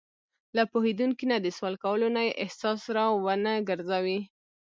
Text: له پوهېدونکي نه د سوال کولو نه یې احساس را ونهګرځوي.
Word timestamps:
له 0.55 0.63
پوهېدونکي 0.71 1.25
نه 1.31 1.37
د 1.41 1.47
سوال 1.57 1.75
کولو 1.83 2.07
نه 2.15 2.21
یې 2.27 2.37
احساس 2.43 2.81
را 2.95 3.05
ونهګرځوي. 3.25 4.19